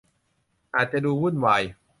[0.75, 1.61] อาจจะดูวุ่นวาย